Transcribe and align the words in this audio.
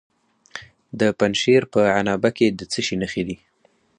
د 0.99 1.01
پنجشیر 1.19 1.61
په 1.73 1.79
عنابه 1.99 2.29
کې 2.37 2.47
د 2.57 2.61
څه 2.71 2.79
شي 2.85 2.95
نښې 3.01 3.23
دي؟ 3.27 3.37